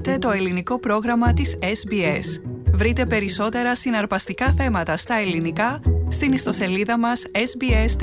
Ακούτε 0.00 0.18
το 0.18 0.30
ελληνικό 0.30 0.80
πρόγραμμα 0.80 1.32
της 1.32 1.58
SBS. 1.60 2.42
Βρείτε 2.66 3.06
περισσότερα 3.06 3.74
συναρπαστικά 3.74 4.52
θέματα 4.52 4.96
στα 4.96 5.14
ελληνικά 5.14 5.80
στην 6.08 6.32
ιστοσελίδα 6.32 6.98
μας 6.98 7.22
sbs.com.au 7.32 8.02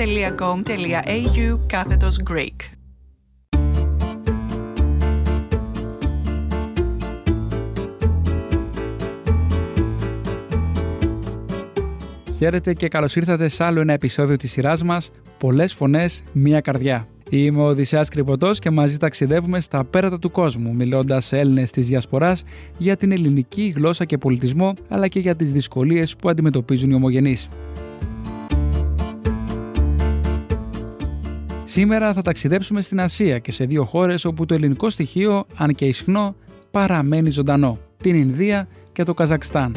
κάθετος 1.68 2.20
Greek. 2.30 2.56
Χαίρετε 12.38 12.74
και 12.74 12.88
καλώς 12.88 13.16
ήρθατε 13.16 13.48
σε 13.48 13.64
άλλο 13.64 13.82
ένα 13.82 13.94
επεισόδιο 13.94 14.38
της 14.38 14.52
σειράς 14.52 14.84
μας 14.84 15.12
«Πολλές 15.38 15.74
φωνές, 15.74 16.24
μία 16.32 16.62
καρδιά». 16.62 17.08
Είμαι 17.30 17.62
ο 17.62 17.66
Οδυσσέας 17.66 18.10
Κρυπωτός 18.10 18.60
και 18.60 18.70
μαζί 18.70 18.98
ταξιδεύουμε 18.98 19.60
στα 19.60 19.84
πέρατα 19.84 20.20
του 20.20 20.32
κόσμου, 20.32 20.74
μιλώντας 20.74 21.26
σε 21.26 21.38
Έλληνες 21.38 21.72
της 21.72 21.88
Διασποράς 21.88 22.44
για 22.78 22.98
την 22.98 23.12
ελληνική 23.12 23.74
γλώσσα 23.76 24.06
και 24.06 24.18
πολιτισμό, 24.18 24.74
αλλά 24.90 25.08
και 25.08 25.20
για 25.20 25.36
τις 25.36 25.52
δυσκολίες 25.52 26.16
που 26.16 26.30
αντιμετωπίζουν 26.30 26.90
οι 26.90 26.94
ομογενείς. 26.94 27.48
Σήμερα 31.66 32.14
θα 32.14 32.22
ταξιδέψουμε 32.22 32.82
στην 32.82 33.00
Ασία 33.00 33.40
και 33.40 33.52
σε 33.52 33.66
δύο 33.66 33.86
χώρες 33.86 34.26
όπου 34.26 34.46
το 34.46 34.54
ελληνικό 34.54 34.90
στοιχείο, 34.90 35.46
αν 35.56 35.76
και 35.76 35.86
ισχνό, 35.86 36.36
παραμένει 36.72 37.30
ζωντανό, 37.30 37.78
την 37.98 38.16
Ινδία 38.16 38.68
και 38.94 39.04
το 39.04 39.14
Καζακστάν. 39.14 39.72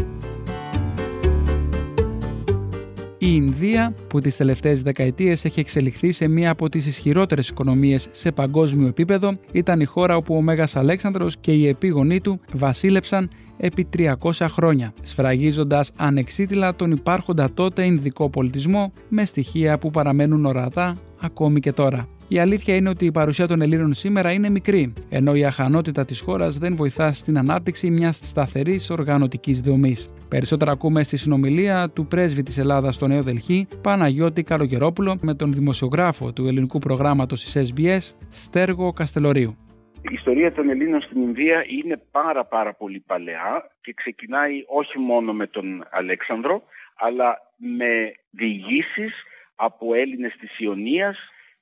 Η 3.22 3.26
Ινδία, 3.30 3.94
που 4.08 4.20
τις 4.20 4.36
τελευταίες 4.36 4.82
δεκαετίες 4.82 5.44
έχει 5.44 5.60
εξελιχθεί 5.60 6.12
σε 6.12 6.28
μία 6.28 6.50
από 6.50 6.68
τις 6.68 6.86
ισχυρότερες 6.86 7.48
οικονομίες 7.48 8.08
σε 8.10 8.32
παγκόσμιο 8.32 8.86
επίπεδο, 8.86 9.38
ήταν 9.52 9.80
η 9.80 9.84
χώρα 9.84 10.16
όπου 10.16 10.34
ο 10.34 10.40
Μέγας 10.40 10.76
Αλέξανδρος 10.76 11.36
και 11.40 11.52
οι 11.52 11.68
επίγονοί 11.68 12.20
του 12.20 12.40
βασίλεψαν 12.52 13.28
επί 13.56 13.88
300 13.96 14.46
χρόνια, 14.48 14.92
σφραγίζοντας 15.02 15.90
ανεξίτηλα 15.96 16.74
τον 16.74 16.90
υπάρχοντα 16.90 17.50
τότε 17.54 17.84
Ινδικό 17.84 18.30
πολιτισμό 18.30 18.92
με 19.08 19.24
στοιχεία 19.24 19.78
που 19.78 19.90
παραμένουν 19.90 20.44
ορατά 20.44 20.96
ακόμη 21.20 21.60
και 21.60 21.72
τώρα. 21.72 22.08
Η 22.28 22.38
αλήθεια 22.38 22.74
είναι 22.74 22.88
ότι 22.88 23.04
η 23.04 23.10
παρουσία 23.10 23.46
των 23.46 23.60
Ελλήνων 23.60 23.94
σήμερα 23.94 24.32
είναι 24.32 24.50
μικρή, 24.50 24.92
ενώ 25.08 25.34
η 25.34 25.44
αχανότητα 25.44 26.04
της 26.04 26.20
χώρας 26.20 26.58
δεν 26.58 26.76
βοηθά 26.76 27.12
στην 27.12 27.38
ανάπτυξη 27.38 27.90
μιας 27.90 28.18
σταθερής 28.22 28.90
οργανωτικής 28.90 29.60
δομής. 29.60 30.08
Περισσότερα 30.30 30.72
ακούμε 30.72 31.02
στη 31.02 31.16
συνομιλία 31.16 31.90
του 31.94 32.06
πρέσβη 32.06 32.42
της 32.42 32.58
Ελλάδας 32.58 32.94
στο 32.94 33.06
Νέο 33.06 33.22
Δελχή, 33.22 33.68
Παναγιώτη 33.82 34.42
Καλογερόπουλο, 34.42 35.18
με 35.22 35.34
τον 35.34 35.52
δημοσιογράφο 35.52 36.32
του 36.32 36.46
ελληνικού 36.46 36.78
προγράμματος 36.78 37.44
της 37.44 37.72
SBS, 37.72 38.14
Στέργο 38.28 38.92
Καστελορίου. 38.92 39.56
Η 40.02 40.12
ιστορία 40.12 40.52
των 40.52 40.68
Ελλήνων 40.70 41.00
στην 41.02 41.22
Ινδία 41.22 41.64
είναι 41.68 42.02
πάρα 42.10 42.44
πάρα 42.44 42.74
πολύ 42.74 43.00
παλαιά 43.06 43.70
και 43.80 43.92
ξεκινάει 43.92 44.62
όχι 44.66 44.98
μόνο 44.98 45.32
με 45.32 45.46
τον 45.46 45.84
Αλέξανδρο, 45.90 46.62
αλλά 46.96 47.38
με 47.56 48.12
διηγήσεις 48.30 49.12
από 49.54 49.94
Έλληνες 49.94 50.36
της 50.40 50.58
Ιωνίας 50.58 51.18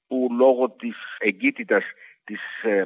που 0.07 0.29
λόγω 0.39 0.71
της 0.71 0.97
εγκύτητας 1.19 1.85
της 2.25 2.41
ε, 2.63 2.85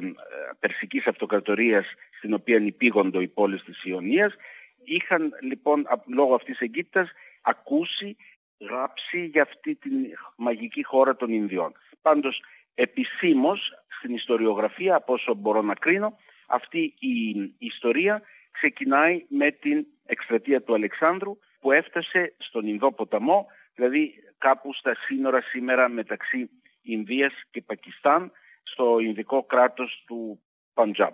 Περσικής 0.59 1.07
Αυτοκρατορίας 1.07 1.85
στην 2.17 2.33
οποία 2.33 2.57
υπήγοντο 2.57 3.21
οι 3.21 3.27
πόλεις 3.27 3.63
της 3.63 3.83
Ιωνίας 3.83 4.35
είχαν 4.83 5.33
λοιπόν 5.41 5.87
λόγω 6.05 6.35
αυτής 6.35 6.57
της 6.57 6.67
εγκύτητας 6.67 7.11
ακούσει, 7.41 8.15
γράψει 8.59 9.25
για 9.25 9.41
αυτή 9.41 9.75
τη 9.75 9.89
μαγική 10.35 10.83
χώρα 10.83 11.15
των 11.15 11.31
Ινδιών. 11.31 11.73
Πάντως 12.01 12.43
επισήμως 12.73 13.71
στην 13.97 14.15
ιστοριογραφία 14.15 14.95
από 14.95 15.13
όσο 15.13 15.33
μπορώ 15.33 15.61
να 15.61 15.73
κρίνω 15.73 16.17
αυτή 16.47 16.93
η 16.99 17.35
ιστορία 17.57 18.21
ξεκινάει 18.51 19.25
με 19.27 19.51
την 19.51 19.85
εκστρατεία 20.05 20.61
του 20.61 20.73
Αλεξάνδρου 20.73 21.37
που 21.59 21.71
έφτασε 21.71 22.35
στον 22.37 22.67
Ινδό 22.67 22.91
ποταμό 22.91 23.47
δηλαδή 23.75 24.13
κάπου 24.37 24.73
στα 24.73 24.95
σύνορα 24.95 25.41
σήμερα 25.41 25.89
μεταξύ 25.89 26.49
Ινδίας 26.81 27.33
και 27.51 27.61
Πακιστάν 27.61 28.31
στο 28.63 28.99
Ινδικό 28.99 29.43
κράτος 29.43 30.03
του 30.07 30.41
Παντζάμπ. 30.73 31.13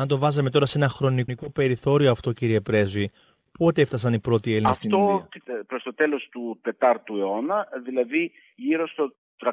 Αν 0.00 0.08
το 0.08 0.18
βάζαμε 0.18 0.50
τώρα 0.50 0.66
σε 0.66 0.78
ένα 0.78 0.88
χρονικό 0.88 1.50
περιθώριο 1.50 2.10
αυτό 2.10 2.32
κύριε 2.32 2.60
Πρέσβη, 2.60 3.10
πότε 3.58 3.80
έφτασαν 3.80 4.12
οι 4.12 4.20
πρώτοι 4.20 4.50
Έλληνες 4.54 4.76
στην 4.76 4.90
Ινδία; 4.92 5.14
Αυτό 5.14 5.64
προς 5.66 5.82
το 5.82 5.94
τέλος 5.94 6.28
του 6.30 6.60
4ου 6.78 7.18
αιώνα, 7.18 7.68
δηλαδή 7.84 8.32
γύρω 8.54 8.88
στο 8.88 9.14
324 9.38 9.46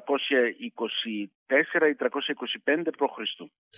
ή 1.89 1.95
325 1.99 2.91
π.Χ. 2.97 3.17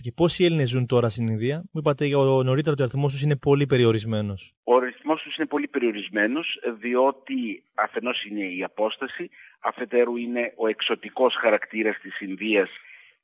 Και 0.01 0.11
πόσοι 0.11 0.43
Έλληνες 0.43 0.69
ζουν 0.69 0.85
τώρα 0.85 1.09
στην 1.09 1.27
Ινδία, 1.27 1.57
μου 1.57 1.79
είπατε 1.79 2.07
νωρίτερα 2.43 2.71
ότι 2.71 2.81
ο 2.81 2.83
αριθμός 2.83 3.11
τους 3.11 3.21
είναι 3.21 3.37
πολύ 3.37 3.65
περιορισμένος. 3.65 4.53
Ο 4.63 4.75
αριθμός 4.75 5.21
τους 5.21 5.35
είναι 5.35 5.47
πολύ 5.47 5.67
περιορισμένος, 5.67 6.59
διότι 6.79 7.63
αφενός 7.73 8.23
είναι 8.23 8.45
η 8.45 8.63
απόσταση, 8.63 9.29
αφετέρου 9.59 10.15
είναι 10.15 10.53
ο 10.55 10.67
εξωτικός 10.67 11.35
χαρακτήρας 11.35 11.97
της 12.01 12.19
Ινδίας 12.19 12.69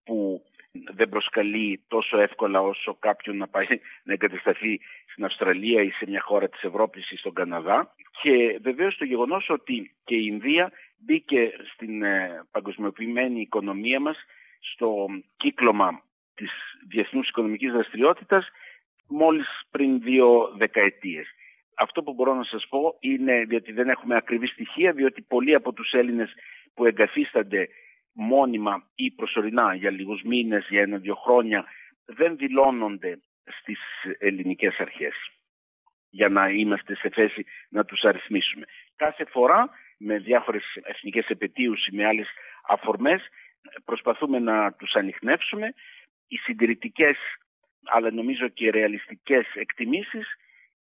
που 0.03 0.43
δεν 0.93 1.09
προσκαλεί 1.09 1.81
τόσο 1.87 2.19
εύκολα 2.19 2.61
όσο 2.61 2.95
κάποιον 2.99 3.37
να 3.37 3.47
πάει 3.47 3.65
να 4.03 4.13
εγκατασταθεί 4.13 4.79
στην 5.11 5.25
Αυστραλία 5.25 5.81
ή 5.81 5.89
σε 5.89 6.05
μια 6.07 6.21
χώρα 6.21 6.49
της 6.49 6.63
Ευρώπης 6.63 7.11
ή 7.11 7.17
στον 7.17 7.33
Καναδά. 7.33 7.95
Και 8.21 8.59
βεβαίως 8.61 8.97
το 8.97 9.05
γεγονός 9.05 9.49
ότι 9.49 9.95
και 10.03 10.15
η 10.15 10.25
Ινδία 10.31 10.71
μπήκε 10.97 11.51
στην 11.73 12.03
ε, 12.03 12.45
παγκοσμιοποιημένη 12.51 13.41
οικονομία 13.41 13.99
μας 13.99 14.17
στο 14.59 15.05
κύκλωμα 15.37 16.03
της 16.35 16.51
διεθνούς 16.87 17.29
οικονομικής 17.29 17.71
δραστηριότητας 17.71 18.49
μόλις 19.07 19.47
πριν 19.71 20.01
δύο 20.01 20.53
δεκαετίες. 20.57 21.27
Αυτό 21.75 22.03
που 22.03 22.13
μπορώ 22.13 22.33
να 22.33 22.43
σας 22.43 22.67
πω 22.69 22.97
είναι 22.99 23.45
διότι 23.45 23.71
δεν 23.71 23.89
έχουμε 23.89 24.15
ακριβή 24.15 24.47
στοιχεία, 24.47 24.93
διότι 24.93 25.21
πολλοί 25.21 25.55
από 25.55 25.73
τους 25.73 25.91
Έλληνες 25.91 26.33
που 26.73 26.85
εγκαθίστανται 26.85 27.69
μόνιμα 28.15 28.87
ή 28.95 29.11
προσωρινά 29.11 29.75
για 29.75 29.91
λίγους 29.91 30.21
μήνες, 30.21 30.67
για 30.69 30.81
ένα-δύο 30.81 31.15
χρόνια, 31.15 31.65
δεν 32.05 32.37
δηλώνονται 32.37 33.19
στις 33.43 33.79
ελληνικές 34.17 34.79
αρχές 34.79 35.15
για 36.09 36.29
να 36.29 36.49
είμαστε 36.49 36.95
σε 36.95 37.09
θέση 37.09 37.45
να 37.69 37.85
τους 37.85 38.03
αριθμίσουμε. 38.03 38.65
Κάθε 38.95 39.25
φορά 39.25 39.69
με 39.97 40.17
διάφορες 40.17 40.63
εθνικές 40.83 41.27
επαιτίους 41.27 41.87
ή 41.87 41.95
με 41.95 42.05
άλλες 42.05 42.27
αφορμές 42.67 43.21
προσπαθούμε 43.85 44.39
να 44.39 44.73
τους 44.73 44.93
ανοιχνεύσουμε. 44.93 45.73
Οι 46.27 46.37
συντηρητικές 46.37 47.17
αλλά 47.85 48.11
νομίζω 48.11 48.47
και 48.47 48.69
ρεαλιστικές 48.69 49.45
εκτιμήσεις 49.53 50.27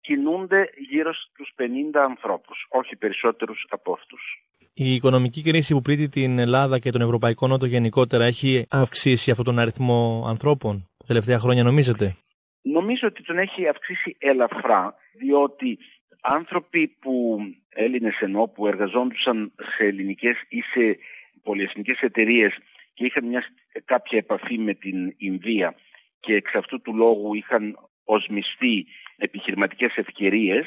κινούνται 0.01 0.69
γύρω 0.77 1.13
στους 1.13 1.53
50 1.55 2.03
ανθρώπους, 2.03 2.65
όχι 2.69 2.95
περισσότερους 2.95 3.65
από 3.69 3.93
αυτούς. 3.93 4.43
Η 4.75 4.93
οικονομική 4.93 5.41
κρίση 5.41 5.73
που 5.73 5.81
πλήττει 5.81 6.07
την 6.07 6.39
Ελλάδα 6.39 6.79
και 6.79 6.91
τον 6.91 7.01
Ευρωπαϊκό 7.01 7.47
Νότο 7.47 7.65
γενικότερα 7.65 8.25
έχει 8.25 8.65
αυξήσει 8.69 9.31
αυτόν 9.31 9.45
τον 9.45 9.59
αριθμό 9.59 10.23
ανθρώπων 10.27 10.89
τα 10.97 11.05
τελευταία 11.07 11.39
χρόνια 11.39 11.63
νομίζετε; 11.63 12.15
Νομίζω 12.61 13.07
ότι 13.07 13.23
τον 13.23 13.37
έχει 13.37 13.67
αυξήσει 13.67 14.15
ελαφρά, 14.19 14.95
διότι 15.19 15.77
άνθρωποι 16.21 16.87
που, 16.87 17.37
Έλληνες 17.69 18.19
ενώ, 18.19 18.47
που 18.47 18.67
εργαζόντουσαν 18.67 19.53
σε 19.77 19.85
ελληνικές 19.85 20.35
ή 20.49 20.61
σε 20.61 20.97
πολυεθνικές 21.43 21.99
εταιρείες 21.99 22.57
και 22.93 23.05
είχαν 23.05 23.27
μια, 23.27 23.43
κάποια 23.85 24.17
επαφή 24.17 24.57
με 24.57 24.73
την 24.73 25.13
Ινδία 25.17 25.75
και 26.19 26.33
εξ 26.33 26.55
αυτού 26.55 26.81
του 26.81 26.95
λόγου 26.95 27.33
είχαν 27.33 27.77
ως 28.03 28.27
μισθή 28.29 28.85
επιχειρηματικές 29.17 29.95
ευκαιρίες, 29.95 30.65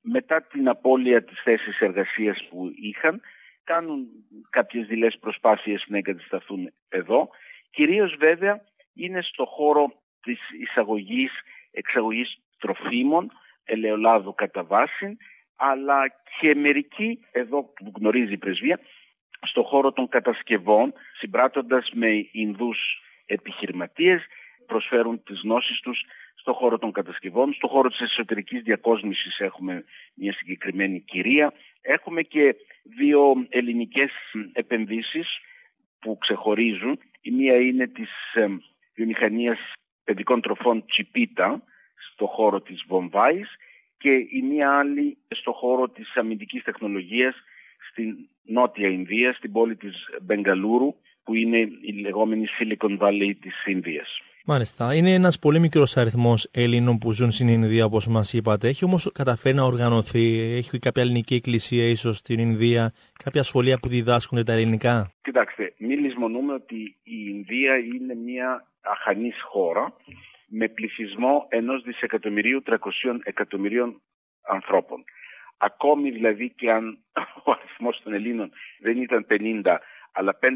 μετά 0.00 0.42
την 0.42 0.68
απώλεια 0.68 1.24
της 1.24 1.40
θέσης 1.42 1.80
εργασίας 1.80 2.38
που 2.50 2.70
είχαν, 2.80 3.20
κάνουν 3.66 4.06
κάποιες 4.50 4.86
δειλές 4.86 5.18
προσπάθειες 5.18 5.84
να 5.88 5.96
εγκατασταθούν 5.98 6.72
εδώ. 6.88 7.28
Κυρίως 7.70 8.16
βέβαια 8.18 8.64
είναι 8.94 9.22
στο 9.22 9.44
χώρο 9.44 9.92
της 10.22 10.38
εισαγωγής, 10.60 11.32
εξαγωγής 11.70 12.38
τροφίμων, 12.58 13.30
ελαιολάδου 13.64 14.34
κατά 14.34 14.64
βάση, 14.64 15.16
αλλά 15.56 16.02
και 16.40 16.54
μερικοί, 16.54 17.20
εδώ 17.32 17.62
που 17.62 17.92
γνωρίζει 17.98 18.32
η 18.32 18.38
πρεσβεία, 18.38 18.80
στο 19.40 19.62
χώρο 19.62 19.92
των 19.92 20.08
κατασκευών, 20.08 20.92
συμπράττοντας 21.18 21.90
με 21.92 22.28
Ινδούς 22.32 23.02
επιχειρηματίες, 23.26 24.26
προσφέρουν 24.66 25.22
τις 25.22 25.40
γνώσεις 25.40 25.80
τους 25.80 26.04
στο 26.46 26.54
χώρο 26.54 26.78
των 26.78 26.92
κατασκευών. 26.92 27.52
Στο 27.52 27.68
χώρο 27.68 27.88
της 27.88 28.00
εσωτερικής 28.00 28.62
διακόσμησης 28.62 29.38
έχουμε 29.38 29.84
μια 30.14 30.32
συγκεκριμένη 30.32 31.00
κυρία. 31.00 31.52
Έχουμε 31.80 32.22
και 32.22 32.56
δύο 32.82 33.46
ελληνικές 33.48 34.10
επενδύσεις 34.52 35.38
που 35.98 36.18
ξεχωρίζουν. 36.18 36.98
Η 37.20 37.30
μία 37.30 37.56
είναι 37.56 37.86
της 37.86 38.10
βιομηχανίας 38.94 39.58
παιδικών 40.04 40.40
τροφών 40.40 40.84
Τσιπίτα 40.86 41.62
στο 42.12 42.26
χώρο 42.26 42.60
της 42.60 42.84
Βομβάης 42.86 43.56
και 43.98 44.10
η 44.12 44.42
μία 44.42 44.78
άλλη 44.78 45.18
στο 45.28 45.52
χώρο 45.52 45.88
της 45.88 46.16
αμυντικής 46.16 46.62
τεχνολογίας 46.62 47.34
στην 47.90 48.16
Νότια 48.42 48.88
Ινδία, 48.88 49.32
στην 49.32 49.52
πόλη 49.52 49.76
της 49.76 49.94
Μπεγκαλούρου 50.22 50.94
που 51.26 51.34
είναι 51.34 51.58
η 51.58 51.92
λεγόμενη 52.00 52.46
Silicon 52.58 52.98
Valley 52.98 53.32
της 53.40 53.66
Ινδίας. 53.66 54.20
Μάλιστα. 54.48 54.94
Είναι 54.94 55.12
ένας 55.12 55.38
πολύ 55.38 55.58
μικρός 55.58 55.96
αριθμός 55.96 56.48
Ελλήνων 56.52 56.98
που 56.98 57.12
ζουν 57.12 57.30
στην 57.30 57.48
Ινδία, 57.48 57.84
όπως 57.84 58.06
μας 58.06 58.32
είπατε. 58.32 58.68
Έχει 58.68 58.84
όμως 58.84 59.10
καταφέρει 59.14 59.54
να 59.54 59.62
οργανωθεί, 59.62 60.40
έχει 60.56 60.78
κάποια 60.78 61.02
ελληνική 61.02 61.34
εκκλησία 61.34 61.88
ίσως 61.88 62.16
στην 62.16 62.38
Ινδία, 62.38 62.92
κάποια 63.24 63.42
σχολεία 63.42 63.78
που 63.78 63.88
διδάσκονται 63.88 64.42
τα 64.42 64.52
ελληνικά; 64.52 65.10
Κοιτάξτε, 65.22 65.74
μην 65.78 65.98
λησμονούμε 65.98 66.52
ότι 66.52 66.76
η 67.02 67.16
Ινδία 67.34 67.76
είναι 67.76 68.14
μια 68.14 68.66
αχανής 68.80 69.42
χώρα 69.42 69.92
με 70.48 70.68
πληθυσμό 70.68 71.46
ενός 71.48 71.82
δισεκατομμυρίου 71.82 72.62
300 72.66 72.76
εκατομμυρίων 73.22 74.02
ανθρώπων. 74.48 75.04
Ακόμη 75.58 76.10
δηλαδή 76.10 76.52
και 76.56 76.70
αν 76.70 76.98
ο 77.44 77.50
αριθμός 77.50 78.00
των 78.02 78.12
Ελλήνων 78.12 78.50
δεν 78.80 79.02
ήταν 79.02 79.26
50 79.30 79.76
αλλά 80.16 80.38
5.000 80.42 80.48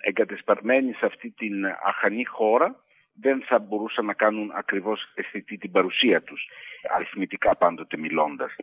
εγκατεσπαρμένοι 0.00 0.92
σε 0.92 1.06
αυτή 1.06 1.30
την 1.30 1.66
αχανή 1.66 2.24
χώρα 2.24 2.84
δεν 3.12 3.42
θα 3.42 3.58
μπορούσαν 3.58 4.04
να 4.04 4.14
κάνουν 4.14 4.50
ακριβώς 4.54 5.12
αισθητή 5.14 5.58
την 5.58 5.70
παρουσία 5.70 6.22
τους, 6.22 6.48
αριθμητικά 6.94 7.56
πάντοτε 7.56 7.96
μιλώντας. 7.96 8.54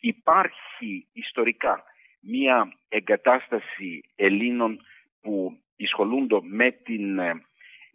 Υπάρχει 0.00 1.06
ιστορικά 1.12 1.84
μία 2.20 2.72
εγκατάσταση 2.88 4.02
Ελλήνων 4.16 4.80
που 5.20 5.58
εισχολούνται 5.76 6.38
με 6.42 6.70
την 6.70 7.18
ε, 7.18 7.42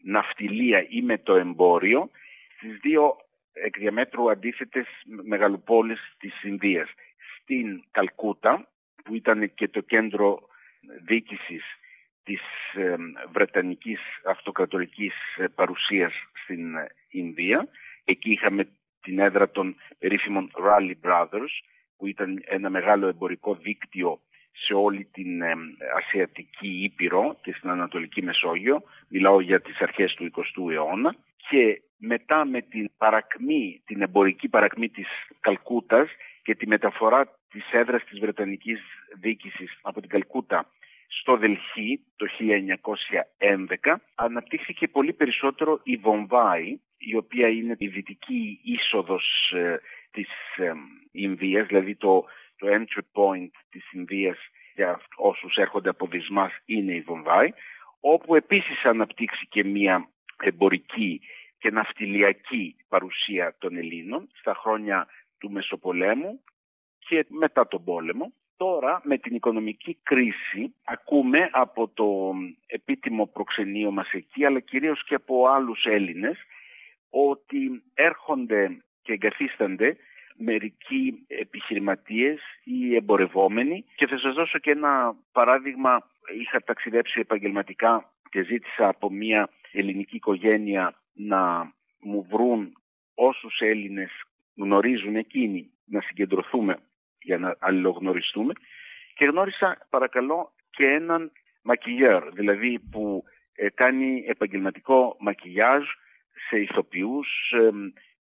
ναυτιλία 0.03 0.85
ή 0.89 1.01
με 1.01 1.17
το 1.17 1.35
εμπόριο 1.35 2.09
στις 2.55 2.77
δύο 2.81 3.17
εκ 3.53 3.77
διαμέτρου 3.77 4.31
αντίθετες 4.31 4.87
μεγαλοπόλεις 5.05 6.15
της 6.17 6.43
Ινδίας. 6.43 6.89
Στην 7.41 7.83
Καλκούτα, 7.91 8.67
που 9.03 9.15
ήταν 9.15 9.53
και 9.53 9.67
το 9.67 9.81
κέντρο 9.81 10.49
διοίκησης 11.05 11.63
της 12.23 12.41
ε, 12.73 12.95
Βρετανικής 13.31 13.99
Αυτοκρατορικής 14.25 15.13
ε, 15.37 15.47
παρουσίας 15.47 16.13
στην 16.43 16.75
ε, 16.75 16.87
Ινδία. 17.09 17.67
Εκεί 18.03 18.31
είχαμε 18.31 18.67
την 19.01 19.19
έδρα 19.19 19.49
των 19.49 19.75
περίφημων 19.99 20.51
Rally 20.53 20.93
Brothers, 21.03 21.53
που 21.97 22.07
ήταν 22.07 22.41
ένα 22.45 22.69
μεγάλο 22.69 23.07
εμπορικό 23.07 23.55
δίκτυο 23.55 24.21
σε 24.51 24.73
όλη 24.73 25.05
την 25.11 25.43
Ασιατική 25.95 26.83
Ήπειρο 26.83 27.37
και 27.41 27.53
στην 27.53 27.69
Ανατολική 27.69 28.21
Μεσόγειο. 28.23 28.83
Μιλάω 29.07 29.41
για 29.41 29.61
τις 29.61 29.79
αρχές 29.79 30.13
του 30.13 30.31
20ου 30.35 30.71
αιώνα. 30.71 31.15
Και 31.49 31.81
μετά 31.97 32.45
με 32.45 32.61
την 32.61 32.91
παρακμή, 32.97 33.81
την 33.85 34.01
εμπορική 34.01 34.49
παρακμή 34.49 34.89
της 34.89 35.07
Καλκούτας 35.39 36.09
και 36.43 36.55
τη 36.55 36.67
μεταφορά 36.67 37.39
της 37.51 37.71
έδρας 37.71 38.03
της 38.03 38.19
Βρετανικής 38.19 38.81
Διοίκησης 39.19 39.79
από 39.81 40.01
την 40.01 40.09
Καλκούτα 40.09 40.71
στο 41.07 41.37
Δελχή 41.37 42.03
το 42.15 42.25
1911 43.79 43.95
αναπτύχθηκε 44.15 44.87
πολύ 44.87 45.13
περισσότερο 45.13 45.79
η 45.83 45.95
Βομβάη 45.95 46.79
η 46.97 47.15
οποία 47.15 47.47
είναι 47.47 47.75
η 47.77 47.87
δυτική 47.87 48.59
είσοδος 48.63 49.53
ε, 49.55 49.79
της 50.11 50.27
ε, 50.55 50.71
Ινδίας, 51.11 51.67
δηλαδή 51.67 51.95
το, 51.95 52.25
το 52.57 52.67
entry 52.67 53.01
point 53.13 53.51
της 53.69 53.91
Ινδίας 53.91 54.37
για 54.75 55.01
όσους 55.15 55.55
έρχονται 55.55 55.89
από 55.89 56.07
δυσμάς 56.07 56.51
είναι 56.65 56.93
η 56.93 57.01
Βομβάη, 57.01 57.49
όπου 57.99 58.35
επίσης 58.35 58.85
αναπτύχθηκε 58.85 59.63
μια 59.63 60.09
εμπορική 60.43 61.21
και 61.57 61.71
ναυτιλιακή 61.71 62.75
παρουσία 62.87 63.55
των 63.59 63.77
Ελλήνων 63.77 64.29
στα 64.33 64.53
χρόνια 64.53 65.07
του 65.37 65.51
Μεσοπολέμου 65.51 66.43
και 67.11 67.25
μετά 67.29 67.67
τον 67.67 67.83
πόλεμο. 67.83 68.33
Τώρα 68.57 69.01
με 69.03 69.17
την 69.17 69.35
οικονομική 69.35 69.97
κρίση 70.03 70.75
ακούμε 70.83 71.49
από 71.51 71.87
το 71.87 72.31
επίτιμο 72.67 73.25
προξενείο 73.27 73.91
μας 73.91 74.11
εκεί 74.11 74.45
αλλά 74.45 74.59
κυρίως 74.59 75.03
και 75.03 75.15
από 75.15 75.47
άλλους 75.47 75.85
Έλληνες 75.85 76.37
ότι 77.09 77.83
έρχονται 77.93 78.83
και 79.01 79.13
εγκαθίστανται 79.13 79.97
μερικοί 80.35 81.25
επιχειρηματίες 81.27 82.39
ή 82.63 82.95
εμπορευόμενοι. 82.95 83.85
Και 83.95 84.07
θα 84.07 84.17
σας 84.17 84.33
δώσω 84.33 84.59
και 84.59 84.71
ένα 84.71 85.15
παράδειγμα. 85.31 86.09
Είχα 86.39 86.63
ταξιδέψει 86.63 87.19
επαγγελματικά 87.19 88.11
και 88.29 88.43
ζήτησα 88.43 88.87
από 88.87 89.09
μια 89.09 89.49
ελληνική 89.71 90.15
οικογένεια 90.15 91.01
να 91.13 91.73
μου 91.99 92.27
βρουν 92.29 92.73
όσους 93.13 93.59
Έλληνες 93.59 94.11
γνωρίζουν 94.55 95.15
εκείνοι 95.15 95.71
να 95.85 96.01
συγκεντρωθούμε 96.01 96.77
για 97.21 97.37
να 97.37 97.55
αλληλογνωριστούμε 97.59 98.53
και 99.13 99.25
γνώρισα 99.25 99.87
παρακαλώ 99.89 100.53
και 100.69 100.85
έναν 100.85 101.31
μακιγιέρ, 101.61 102.31
δηλαδή 102.31 102.79
που 102.91 103.23
ε, 103.55 103.69
κάνει 103.69 104.23
επαγγελματικό 104.27 105.15
μακιγιάζ 105.19 105.83
σε 106.47 106.59
ηθοποιούς 106.59 107.53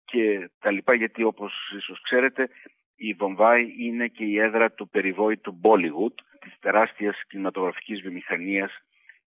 και 0.04 0.50
τα 0.58 0.70
λοιπά 0.70 0.94
γιατί 0.94 1.22
όπως 1.22 1.72
ίσως 1.76 2.00
ξέρετε 2.02 2.48
η 2.96 3.12
Βομβάη 3.12 3.74
είναι 3.78 4.06
και 4.08 4.24
η 4.24 4.38
έδρα 4.38 4.72
του 4.72 4.88
περιβόητου 4.88 5.60
Bollywood 5.62 6.14
της 6.40 6.58
τεράστιας 6.60 7.22
κινηματογραφικής 7.28 8.00
βιομηχανίας 8.00 8.72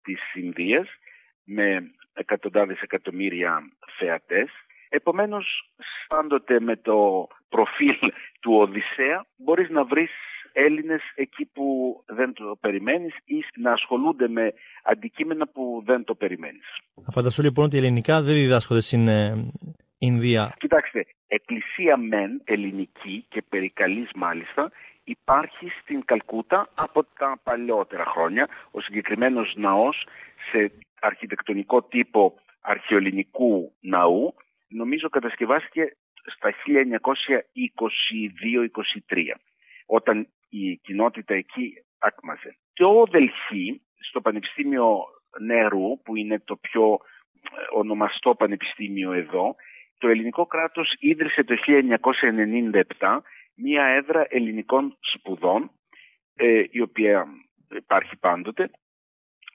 της 0.02 0.34
Ινδίας 0.34 0.88
με 1.44 1.90
εκατοντάδες 2.14 2.80
εκατομμύρια 2.80 3.62
θεατές. 3.98 4.50
Επομένως, 4.88 5.72
πάντοτε 6.08 6.60
με 6.60 6.76
το 6.76 7.26
προφίλ 7.48 7.98
του 8.40 8.54
Οδυσσέα 8.54 9.26
μπορείς 9.36 9.70
να 9.70 9.84
βρεις 9.84 10.10
Έλληνες 10.52 11.02
εκεί 11.14 11.44
που 11.44 11.64
δεν 12.06 12.32
το 12.32 12.56
περιμένεις 12.60 13.14
ή 13.24 13.44
να 13.56 13.72
ασχολούνται 13.72 14.28
με 14.28 14.52
αντικείμενα 14.82 15.48
που 15.48 15.82
δεν 15.86 16.04
το 16.04 16.14
περιμένεις. 16.14 16.66
Φανταστώ 17.12 17.42
λοιπόν 17.42 17.64
ότι 17.64 17.76
ελληνικά 17.76 18.22
δεν 18.22 18.34
διδάσκονται 18.34 18.80
στην 18.80 19.08
ε, 19.08 19.50
Ινδία. 19.98 20.54
Κοιτάξτε, 20.58 21.06
εκκλησία 21.26 21.96
μεν 21.96 22.40
ελληνική 22.44 23.24
και 23.28 23.42
περικαλής 23.48 24.10
μάλιστα 24.14 24.70
υπάρχει 25.04 25.68
στην 25.82 26.04
Καλκούτα 26.04 26.68
από 26.74 27.04
τα 27.04 27.40
παλιότερα 27.42 28.04
χρόνια. 28.04 28.48
Ο 28.70 28.80
συγκεκριμένος 28.80 29.54
ναός 29.56 30.06
σε 30.50 30.72
αρχιτεκτονικό 31.00 31.82
τύπο 31.82 32.34
αρχαιοελληνικού 32.60 33.72
ναού 33.80 34.34
νομίζω 34.68 35.08
κατασκευάστηκε 35.08 35.96
στα 36.36 36.54
1922-23 39.10 39.24
όταν 39.86 40.28
η 40.48 40.76
κοινότητα 40.76 41.34
εκεί 41.34 41.74
άκμαζε. 41.98 42.56
Και 42.72 42.84
ο 42.84 43.06
Δελχή 43.10 43.82
στο 43.98 44.20
Πανεπιστήμιο 44.20 45.04
Νερού 45.40 46.02
που 46.02 46.16
είναι 46.16 46.40
το 46.40 46.56
πιο 46.56 46.92
ε, 46.92 46.98
ονομαστό 47.72 48.34
πανεπιστήμιο 48.34 49.12
εδώ 49.12 49.56
το 49.98 50.08
ελληνικό 50.08 50.46
κράτος 50.46 50.96
ίδρυσε 50.98 51.44
το 51.44 51.54
1997 52.98 53.18
μία 53.54 53.84
έδρα 53.84 54.26
ελληνικών 54.28 54.96
σπουδών 55.00 55.70
ε, 56.34 56.64
η 56.70 56.80
οποία 56.80 57.26
υπάρχει 57.76 58.16
πάντοτε 58.16 58.70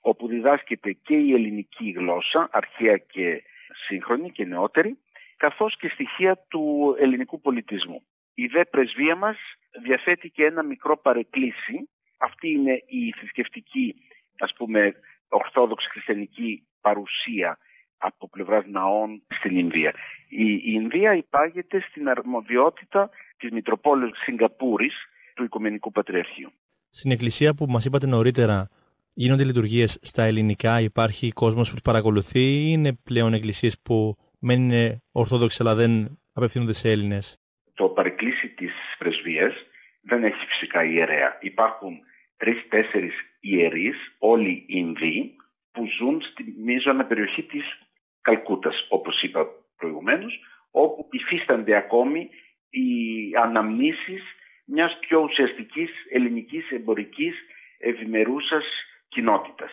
όπου 0.00 0.28
διδάσκεται 0.28 0.92
και 0.92 1.14
η 1.14 1.32
ελληνική 1.32 1.90
γλώσσα, 1.90 2.48
αρχαία 2.52 2.96
και 2.96 3.42
σύγχρονη 3.86 4.30
και 4.30 4.44
νεότερη, 4.44 4.98
καθώς 5.46 5.76
και 5.76 5.88
στοιχεία 5.88 6.44
του 6.48 6.64
ελληνικού 7.00 7.40
πολιτισμού. 7.40 8.02
Η 8.34 8.46
δε 8.46 8.64
πρεσβεία 8.64 9.16
μας 9.16 9.36
διαθέτει 9.82 10.30
και 10.30 10.44
ένα 10.44 10.62
μικρό 10.62 10.96
παρεκκλήσι. 10.96 11.76
Αυτή 12.18 12.48
είναι 12.50 12.72
η 12.86 13.12
θρησκευτική, 13.18 13.94
ας 14.38 14.52
πούμε, 14.56 14.92
ορθόδοξη 15.28 15.88
χριστιανική 15.90 16.66
παρουσία 16.80 17.58
από 17.98 18.28
πλευράς 18.28 18.64
ναών 18.66 19.22
στην 19.38 19.56
Ινδία. 19.58 19.92
Η, 20.28 20.60
Ινδία 20.64 21.14
υπάγεται 21.14 21.80
στην 21.88 22.08
αρμοδιότητα 22.08 23.10
της 23.36 23.50
Μητροπόλεως 23.50 24.18
Σιγκαπούρης 24.24 24.94
του 25.34 25.44
Οικουμενικού 25.44 25.90
Πατριαρχείου. 25.90 26.50
Στην 26.90 27.10
εκκλησία 27.10 27.54
που 27.54 27.66
μας 27.66 27.84
είπατε 27.84 28.06
νωρίτερα 28.06 28.68
γίνονται 29.14 29.44
λειτουργίες 29.44 29.98
στα 30.02 30.22
ελληνικά, 30.22 30.80
υπάρχει 30.80 31.32
κόσμος 31.32 31.70
που 31.70 31.80
παρακολουθεί 31.82 32.40
ή 32.40 32.66
είναι 32.72 32.92
πλέον 32.92 33.34
εκκλησίες 33.34 33.80
που 33.82 34.16
μένουν 34.44 35.00
ορθόδοξες 35.12 35.60
αλλά 35.60 35.74
δεν 35.74 36.18
απευθύνονται 36.32 36.72
σε 36.72 36.90
Έλληνες. 36.90 37.38
Το 37.74 37.88
παρεκκλήσι 37.88 38.48
της 38.48 38.72
πρεσβείας 38.98 39.54
δεν 40.02 40.24
έχει 40.24 40.46
φυσικά 40.46 40.84
ιερέα. 40.84 41.38
Υπάρχουν 41.40 42.00
τρεις-τέσσερις 42.36 43.14
ιερείς, 43.40 43.96
όλοι 44.18 44.64
Ινδοί, 44.68 45.36
που 45.72 45.86
ζουν 45.98 46.22
στη 46.22 46.54
μείζωνα 46.64 47.04
περιοχή 47.04 47.42
της 47.42 47.64
Καλκούτας, 48.20 48.86
όπως 48.88 49.22
είπα 49.22 49.46
προηγουμένως, 49.76 50.40
όπου 50.70 51.08
υφίστανται 51.10 51.76
ακόμη 51.76 52.28
οι 52.70 52.90
αναμνήσεις 53.42 54.22
μιας 54.64 54.98
πιο 54.98 55.20
ουσιαστικής 55.20 55.90
ελληνικής 56.10 56.70
εμπορικής 56.70 57.34
ευημερούσας 57.78 58.64
κοινότητας. 59.08 59.70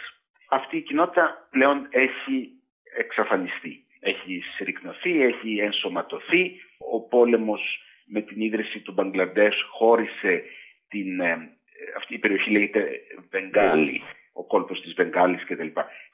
Αυτή 0.50 0.78
η 0.78 0.82
κοινότητα 0.82 1.48
πλέον 1.52 1.88
έχει 1.90 2.50
εξαφανιστεί. 2.98 3.86
Έχει 4.04 4.42
συρρυκνωθεί, 4.56 5.22
έχει 5.22 5.58
ενσωματωθεί. 5.58 6.60
Ο 6.78 7.08
πόλεμος 7.08 7.80
με 8.06 8.22
την 8.22 8.42
ίδρυση 8.42 8.80
του 8.80 8.92
Μπαγκλαντές 8.92 9.56
χώρισε 9.72 10.44
την, 10.88 11.20
ε, 11.20 11.58
αυτή 11.98 12.14
η 12.14 12.20
περιοχή 12.20 12.52
λέγεται 12.52 13.02
Βενγκάλη, 13.30 14.02
ο 14.34 14.46
κόλπος 14.46 14.82
της 14.82 14.94
Βενγκάλης 14.94 15.46
κτλ. 15.46 15.68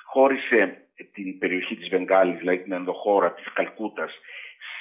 χώρισε 0.05 0.87
την 1.13 1.37
περιοχή 1.37 1.75
της 1.75 1.89
Βενγάλης, 1.89 2.37
δηλαδή 2.37 2.63
την 2.63 2.71
ενδοχώρα 2.71 3.33
της 3.33 3.53
Καλκούτας, 3.53 4.11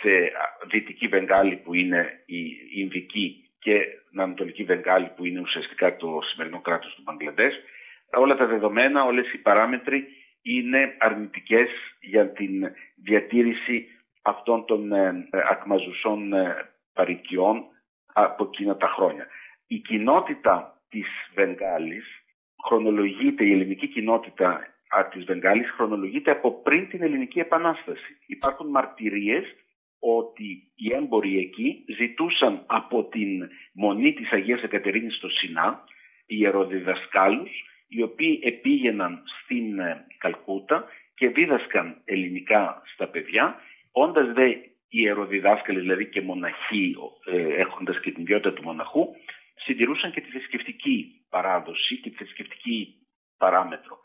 σε 0.00 0.32
δυτική 0.70 1.06
Βενγάλη 1.06 1.56
που 1.56 1.74
είναι 1.74 2.22
η 2.26 2.56
Ινδική 2.74 3.50
και 3.58 3.86
την 4.10 4.20
Ανατολική 4.20 4.64
Βενγάλη 4.64 5.10
που 5.16 5.24
είναι 5.24 5.40
ουσιαστικά 5.40 5.96
το 5.96 6.20
σημερινό 6.30 6.60
κράτος 6.60 6.94
του 6.94 7.02
Μπαγκλαντές. 7.04 7.54
Όλα 8.12 8.36
τα 8.36 8.46
δεδομένα, 8.46 9.04
όλες 9.04 9.32
οι 9.32 9.38
παράμετροι 9.38 10.06
είναι 10.46 10.96
αρνητικές 10.98 11.68
για 12.00 12.28
την 12.32 12.72
διατήρηση 12.94 13.86
αυτών 14.22 14.64
των 14.64 14.92
ε, 14.92 15.28
ακμαζουσών 15.30 16.32
ε, 16.32 16.54
παρικιών 16.92 17.64
από 18.12 18.44
εκείνα 18.44 18.76
τα 18.76 18.86
χρόνια. 18.86 19.26
Η 19.66 19.78
κοινότητα 19.78 20.82
της 20.88 21.06
Βενγάλης 21.34 22.06
χρονολογείται, 22.64 23.44
η 23.44 23.52
ελληνική 23.52 23.88
κοινότητα 23.88 24.60
της 25.10 25.24
Βενγάλης 25.24 25.70
χρονολογείται 25.70 26.30
από 26.30 26.62
πριν 26.62 26.88
την 26.88 27.02
ελληνική 27.02 27.38
επανάσταση. 27.38 28.18
Υπάρχουν 28.26 28.70
μαρτυρίες 28.70 29.44
ότι 29.98 30.72
οι 30.74 30.94
έμποροι 30.94 31.38
εκεί 31.38 31.84
ζητούσαν 31.96 32.62
από 32.66 33.04
την 33.04 33.48
μονή 33.72 34.12
της 34.12 34.30
Αγίας 34.32 34.62
Εκατερίνης 34.62 35.16
στο 35.16 35.28
Σινά, 35.28 35.84
οι 36.26 36.36
ιεροδιδασκάλους, 36.38 37.50
οι 37.88 38.02
οποίοι 38.02 38.40
επήγαιναν 38.42 39.22
στην 39.42 39.78
ε, 39.78 40.06
Καλκούτα 40.18 40.84
και 41.14 41.28
δίδασκαν 41.28 42.00
ελληνικά 42.04 42.82
στα 42.94 43.08
παιδιά, 43.08 43.60
όντας 43.90 44.32
δε 44.32 44.48
οι 44.88 45.00
ιεροδιδάσκαλοι, 45.02 45.80
δηλαδή 45.80 46.06
και 46.08 46.20
μοναχοί, 46.20 46.96
ε, 47.24 47.54
έχοντας 47.54 48.00
και 48.00 48.10
την 48.10 48.24
ποιότητα 48.24 48.52
του 48.52 48.62
μοναχού, 48.62 49.06
συντηρούσαν 49.54 50.12
και 50.12 50.20
τη 50.20 50.30
θρησκευτική 50.30 51.24
παράδοση 51.28 51.96
και 51.96 52.10
τη 52.10 52.16
θρησκευτική 52.16 52.94
παράμετρο. 53.36 53.98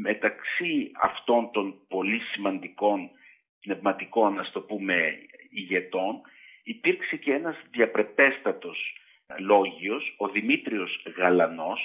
Μεταξύ 0.00 0.90
αυτών 1.00 1.50
των 1.52 1.86
πολύ 1.88 2.20
σημαντικών 2.32 3.10
πνευματικών, 3.60 4.38
ας 4.38 4.50
το 4.52 4.60
πούμε, 4.60 5.18
ηγετών, 5.50 6.20
υπήρξε 6.62 7.16
και 7.16 7.32
ένας 7.32 7.56
διαπρεπέστατος 7.70 8.96
λόγιος, 9.38 10.14
ο 10.18 10.28
Δημήτριος 10.28 11.02
Γαλανός, 11.16 11.80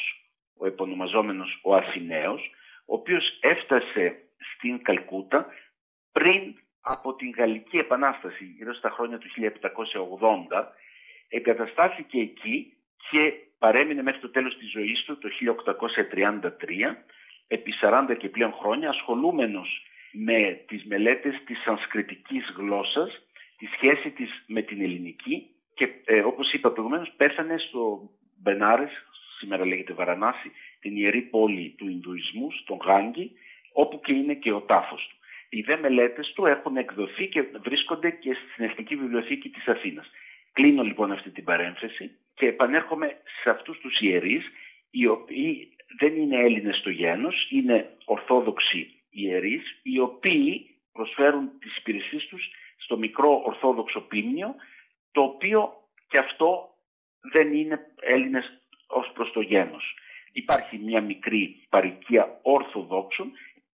ο 0.60 0.66
επωνομαζόμενος 0.66 1.60
ο 1.64 1.76
Αθηναίος, 1.76 2.52
ο 2.86 2.94
οποίος 2.94 3.38
έφτασε 3.42 4.24
στην 4.54 4.82
Καλκούτα 4.82 5.48
πριν 6.12 6.56
από 6.82 7.16
την 7.16 7.30
Γαλλική 7.38 7.78
Επανάσταση, 7.78 8.46
γύρω 8.58 8.74
στα 8.74 8.90
χρόνια 8.90 9.18
του 9.18 9.28
1780, 9.30 10.64
εγκαταστάθηκε 11.28 12.20
εκεί 12.20 12.74
και 13.10 13.34
παρέμεινε 13.60 14.02
μέχρι 14.02 14.22
το 14.22 14.30
τέλος 14.30 14.58
της 14.58 14.72
ζωής 14.72 15.04
του 15.04 15.18
το 15.18 15.30
1833, 15.30 17.04
επί 17.48 17.74
40 17.82 18.16
και 18.18 18.30
πλέον 18.30 18.54
χρόνια, 18.54 18.90
ασχολούμενος 18.90 19.84
με 20.12 20.64
τις 20.68 20.86
μελέτες 20.86 21.44
της 21.46 21.62
σανσκριτικής 21.62 22.54
γλώσσας, 22.58 23.22
τη 23.58 23.66
σχέση 23.66 24.12
της 24.12 24.44
με 24.48 24.62
την 24.62 24.82
ελληνική 24.82 25.50
και 25.74 25.90
ε, 26.06 26.20
όπως 26.20 26.54
είπα 26.54 26.72
προηγουμένως 26.72 27.14
πέθανε 27.18 27.58
στο 27.58 28.10
Μπενάρες, 28.42 28.92
σήμερα 29.40 29.66
λέγεται 29.66 29.94
Βαρανάση, 29.94 30.52
την 30.80 30.96
ιερή 30.96 31.22
πόλη 31.22 31.76
του 31.78 31.88
Ινδουισμού, 31.88 32.52
στον 32.52 32.78
Γάγκη, 32.78 33.32
όπου 33.74 34.00
και 34.00 34.14
είναι 34.14 34.34
και 34.34 34.52
ο 34.52 34.62
τάφος 34.62 35.08
του. 35.10 35.16
Οι 35.50 35.62
δε 35.62 35.78
μελέτες 35.78 36.34
του 36.36 36.46
έχουν 36.46 36.78
εκδοθεί 36.78 37.28
και 37.28 37.46
βρίσκονται 37.64 38.10
και 38.10 38.38
στην 38.52 38.66
Εθνική 38.66 38.96
Βιβλιοθήκη 38.96 39.50
της 39.50 39.68
Αθήνας. 39.68 40.10
Κλείνω 40.54 40.84
λοιπόν 40.84 41.12
αυτή 41.12 41.30
την 41.30 41.44
παρένθεση 41.44 42.12
και 42.34 42.46
επανέρχομαι 42.46 43.18
σε 43.42 43.50
αυτούς 43.50 43.80
τους 43.80 44.00
ιερείς, 44.00 44.46
οι 44.92 45.08
οποίοι 45.08 45.76
δεν 46.00 46.16
είναι 46.16 46.38
Έλληνες 46.38 46.78
στο 46.78 46.90
γένος, 46.90 47.48
είναι 47.52 47.98
Ορθόδοξοι 48.06 48.94
ιερείς 49.10 49.80
οι 49.84 50.00
οποίοι 50.00 50.76
προσφέρουν 50.92 51.50
τις 51.60 51.78
υπηρεσίες 51.78 52.26
τους 52.28 52.52
στο 52.78 52.98
μικρό 52.98 53.42
Ορθόδοξο 53.46 54.02
Πίμνιο 54.02 54.56
το 55.12 55.22
οποίο 55.22 55.74
και 56.08 56.18
αυτό 56.18 56.70
δεν 57.32 57.54
είναι 57.54 57.80
Έλληνες 58.02 58.59
ως 58.90 59.12
προς 59.14 59.32
το 59.32 59.42
γένος. 59.42 59.96
Υπάρχει 60.32 60.78
μια 60.78 61.02
μικρή 61.02 61.66
παροικία 61.70 62.40
Ορθοδόξων, 62.42 63.32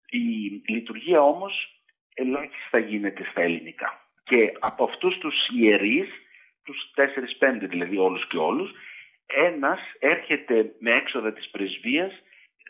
η 0.10 0.62
λειτουργία 0.74 1.22
όμως 1.22 1.82
ελάχιστα 2.14 2.78
γίνεται 2.78 3.24
στα 3.32 3.42
ελληνικά. 3.42 4.10
Και 4.24 4.54
από 4.60 4.84
αυτούς 4.84 5.18
τους 5.18 5.50
ιερείς, 5.56 6.08
τους 6.64 6.92
4-5 6.96 7.68
δηλαδή 7.68 7.98
όλους 7.98 8.28
και 8.28 8.38
όλους, 8.38 8.72
ένας 9.26 9.80
έρχεται 10.00 10.76
με 10.80 10.92
έξοδα 10.92 11.34
της 11.34 11.50
πρεσβείας 11.50 12.12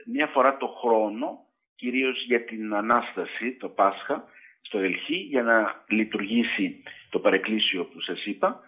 μια 0.05 0.27
φορά 0.27 0.57
το 0.57 0.67
χρόνο 0.67 1.45
κυρίως 1.75 2.23
για 2.25 2.45
την 2.45 2.73
Ανάσταση, 2.73 3.51
το 3.53 3.69
Πάσχα, 3.69 4.27
στο 4.61 4.79
Δελχή, 4.79 5.15
για 5.15 5.43
να 5.43 5.83
λειτουργήσει 5.87 6.83
το 7.09 7.19
παρεκκλήσιο 7.19 7.85
που 7.85 7.99
σας 7.99 8.25
είπα, 8.25 8.59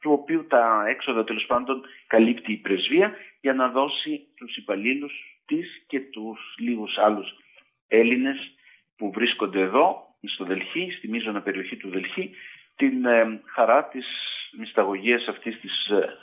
του 0.00 0.12
οποίου 0.12 0.46
τα 0.46 0.84
έξοδα 0.88 1.24
τέλος 1.24 1.46
πάντων 1.46 1.82
καλύπτει 2.06 2.52
η 2.52 2.56
πρεσβεία 2.56 3.12
για 3.40 3.54
να 3.54 3.68
δώσει 3.68 4.26
τους 4.36 4.56
υπαλλήλους 4.56 5.12
της 5.46 5.84
και 5.86 6.00
τους 6.00 6.54
λίγους 6.58 6.98
άλλους 6.98 7.28
Έλληνες 7.88 8.54
που 8.96 9.10
βρίσκονται 9.12 9.60
εδώ, 9.60 10.14
στο 10.22 10.44
Δελχή, 10.44 10.90
στη 10.98 11.08
μείζωνα 11.08 11.42
περιοχή 11.42 11.76
του 11.76 11.90
Δελχή, 11.90 12.30
την 12.76 13.04
ε, 13.04 13.40
χαρά 13.44 13.84
της 13.84 14.06
μυσταγωγίας 14.58 15.26
αυτής 15.28 15.60
της 15.60 15.86
ε, 15.86 16.18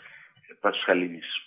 Πασχαλίνης. 0.59 1.45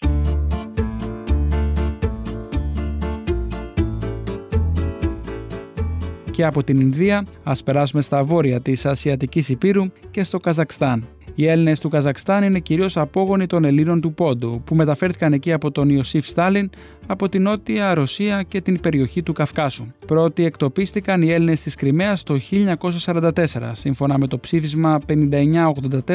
και 6.41 6.47
από 6.47 6.65
την 6.65 6.81
Ινδία, 6.81 7.27
ας 7.45 7.63
περάσουμε 7.63 8.03
στα 8.03 8.25
βόρεια 8.25 8.61
της 8.61 8.87
Ασιατικής 8.87 9.49
Υπήρου 9.49 9.85
και 10.11 10.23
στο 10.23 10.39
Καζακστάν. 10.39 11.09
Οι 11.41 11.47
Έλληνες 11.47 11.81
του 11.81 11.89
Καζακστάν 11.89 12.43
είναι 12.43 12.59
κυρίως 12.59 12.97
απόγονοι 12.97 13.47
των 13.47 13.65
Ελλήνων 13.65 14.01
του 14.01 14.15
Πόντου, 14.15 14.63
που 14.65 14.75
μεταφέρθηκαν 14.75 15.33
εκεί 15.33 15.53
από 15.53 15.71
τον 15.71 15.89
Ιωσήφ 15.89 16.27
Στάλιν 16.27 16.71
από 17.07 17.29
την 17.29 17.43
Νότια 17.43 17.95
Ρωσία 17.95 18.43
και 18.43 18.61
την 18.61 18.81
περιοχή 18.81 19.23
του 19.23 19.33
Καυκάσου. 19.33 19.87
Πρώτοι 20.07 20.45
εκτοπίστηκαν 20.45 21.23
οι 21.23 21.33
Έλληνες 21.33 21.63
της 21.63 21.75
Κρυμαίας 21.75 22.23
το 22.23 22.39
1944, 22.51 23.33
σύμφωνα 23.73 24.19
με 24.19 24.27
το 24.27 24.39
ψήφισμα 24.39 25.01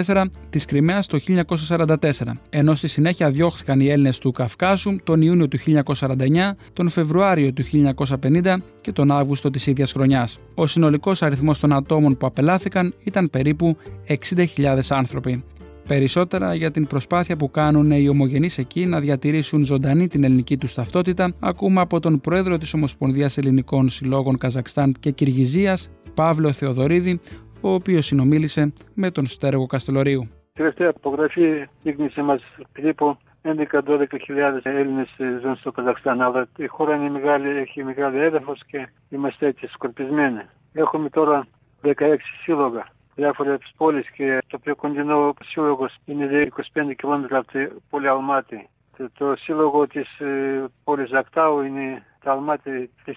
5984 0.04 0.24
της 0.50 0.66
Κρυμαίας 0.66 1.08
το 1.08 1.20
1944, 1.20 1.98
ενώ 2.50 2.76
στη 2.76 2.88
συνέχεια 2.88 3.30
διώχθηκαν 3.32 3.80
οι 3.80 3.88
Έλληνες 3.88 4.18
του 4.18 4.32
Καυκάσου 4.32 4.96
τον 5.04 5.22
Ιούνιο 5.22 5.48
του 5.48 5.58
1949, 5.58 6.56
τον 6.74 6.90
Φεβρουάριο 6.90 7.54
του 7.54 7.64
1950 7.64 8.58
και 8.82 8.92
τον 8.92 9.12
Αύγουστο 9.12 9.50
της 9.50 9.68
ίδιας 9.68 9.92
χρονιάς. 9.92 10.40
Ο 10.56 10.68
συνολικός 10.68 11.22
αριθμός 11.22 11.60
των 11.60 11.74
ατόμων 11.74 12.18
που 12.18 12.26
απελάθηκαν 12.26 12.94
ήταν 13.04 13.30
περίπου 13.30 13.78
60.000 14.08 14.80
άνθρωποι. 14.90 15.15
Περισσότερα 15.88 16.56
για 16.56 16.72
την 16.72 16.88
προσπάθεια 16.88 17.36
που 17.36 17.52
κάνουν 17.52 17.92
οι 17.92 18.10
ομογενείς 18.10 18.58
εκεί 18.58 18.86
να 18.86 19.00
διατηρήσουν 19.00 19.66
ζωντανή 19.66 20.08
την 20.08 20.24
ελληνική 20.24 20.58
τους 20.58 20.74
ταυτότητα, 20.74 21.34
ακούμε 21.40 21.82
από 21.82 22.00
τον 22.00 22.22
πρόεδρο 22.22 22.58
της 22.58 22.74
Ομοσπονδίας 22.74 23.38
Ελληνικών 23.38 23.90
Συλλόγων 23.90 24.38
Καζακστάν 24.38 24.94
και 25.00 25.12
Κυργιζία, 25.12 25.78
Παύλο 26.14 26.52
Θεοδωρίδη, 26.52 27.20
ο 27.62 27.74
οποίος 27.74 28.06
συνομίλησε 28.06 28.74
με 28.94 29.12
τον 29.12 29.28
Στέργο 29.28 29.66
Καστελορίου. 29.66 30.30
Τελευταία 30.54 30.90
απογραφή 30.96 31.68
δείγνησε 31.84 32.22
μας 32.22 32.42
περίπου 32.72 33.18
11-12 33.42 33.56
Έλληνες 34.64 35.08
ζουν 35.42 35.56
στο 35.56 35.72
Καζακστάν, 35.72 36.22
αλλά 36.22 36.48
η 36.58 36.68
χώρα 36.68 36.96
είναι 36.96 37.10
μεγάλη, 37.10 37.50
έχει 37.58 37.84
μεγάλη 37.84 38.18
έδαφος 38.18 38.62
και 38.68 38.88
είμαστε 39.10 39.48
έτσι 39.48 39.68
σκορπισμένοι. 39.68 40.42
Έχουμε 40.74 41.10
τώρα 41.10 41.48
16 41.82 41.94
σύλλογα 42.44 42.86
διάφορες 43.16 43.74
πόλεις 43.78 44.10
και 44.12 44.42
το 44.48 44.60
πιο 44.60 44.76
κοντινό 44.76 45.34
σύλλογος 45.44 45.96
είναι 46.06 46.48
25 46.74 46.96
κιλόμετρα 46.96 47.38
από 47.38 47.52
την 47.52 47.72
πόλη 47.90 48.08
Αλμάτη. 48.08 48.70
Το 49.18 49.36
σύλλογο 49.36 49.88
της 49.88 50.20
ε, 50.20 50.64
πόλης 50.84 51.10
Ζακτάου 51.10 51.62
είναι 51.62 52.04
τα 52.24 52.32
Αλμάτη 52.32 52.90
3.000 53.06 53.14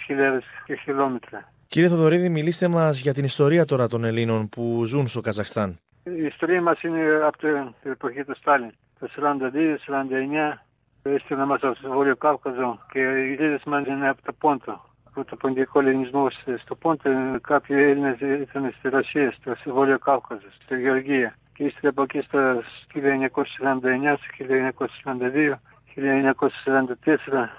χιλιόμετρα. 0.82 1.52
Κύριε 1.68 1.88
Θοδωρίδη, 1.88 2.28
μιλήστε 2.28 2.68
μας 2.68 3.00
για 3.00 3.14
την 3.14 3.24
ιστορία 3.24 3.64
τώρα 3.64 3.88
των 3.88 4.04
Ελλήνων 4.04 4.48
που 4.48 4.84
ζουν 4.84 5.06
στο 5.06 5.20
Καζακστάν. 5.20 5.78
Η 6.02 6.24
ιστορία 6.24 6.62
μας 6.62 6.82
είναι 6.82 7.20
από 7.26 7.38
την 7.38 7.74
εποχή 7.82 8.24
του 8.24 8.34
Στάλιν. 8.36 8.70
Το 8.98 9.08
42-49 9.16 10.58
έστειλε 11.02 11.44
μας 11.44 11.60
από 11.62 11.80
το 11.82 11.88
Βόρειο 11.92 12.16
Κάυκαζο 12.16 12.78
και 12.92 12.98
οι 12.98 13.28
λίδες 13.28 13.62
μας 13.64 13.86
είναι 13.86 14.08
από 14.08 14.22
το 14.22 14.32
Πόντο 14.32 14.87
какой-то 15.18 15.36
пандиколе, 15.36 15.96
не 15.96 16.06
знал, 16.06 16.30
что 16.30 16.76
понты, 16.76 17.40
как 17.40 17.68
я 17.68 17.90
эльность 17.90 18.84
России, 18.84 19.32
что 19.40 19.56
воля 19.66 19.98
Кавказа, 19.98 20.42
что 20.64 20.76
Георгия. 20.76 21.34
Кейстре 21.54 21.90
Бакиста 21.90 22.62
Килиане 22.92 23.28
Косиланда 23.28 23.96
Иняс, 23.96 24.20
Килиане 24.36 24.72
Косиланда 24.72 25.26
Вию, 25.26 25.58
Килиане 25.92 26.32
Косиланда 26.34 26.94
Тесра, 26.96 27.50